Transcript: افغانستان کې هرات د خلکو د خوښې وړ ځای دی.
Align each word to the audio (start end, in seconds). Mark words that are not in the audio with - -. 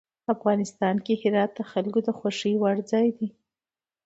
افغانستان 0.33 0.95
کې 1.05 1.13
هرات 1.21 1.51
د 1.55 1.59
خلکو 1.71 1.99
د 2.07 2.09
خوښې 2.17 2.53
وړ 2.61 2.75
ځای 2.91 3.07
دی. 3.17 3.27